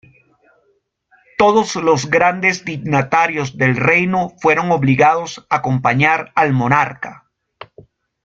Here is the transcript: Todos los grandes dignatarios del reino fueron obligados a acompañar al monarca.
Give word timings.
Todos 1.37 1.75
los 1.75 2.07
grandes 2.09 2.65
dignatarios 2.65 3.55
del 3.55 3.75
reino 3.75 4.31
fueron 4.39 4.71
obligados 4.71 5.45
a 5.47 5.57
acompañar 5.57 6.31
al 6.33 6.53
monarca. 6.53 7.29